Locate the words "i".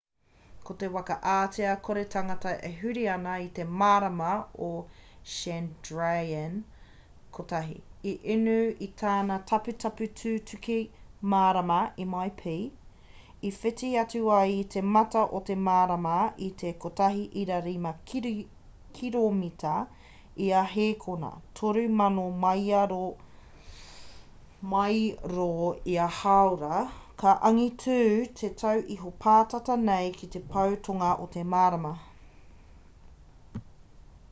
3.43-3.45, 8.11-8.13, 8.87-8.89, 12.55-13.49, 14.59-14.63, 16.49-16.49